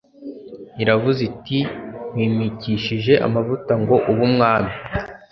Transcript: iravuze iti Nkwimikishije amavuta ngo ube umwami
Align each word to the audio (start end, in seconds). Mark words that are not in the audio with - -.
iravuze 0.81 1.21
iti 1.31 1.59
Nkwimikishije 2.11 3.13
amavuta 3.27 3.71
ngo 3.81 3.95
ube 4.09 4.21
umwami 4.29 4.73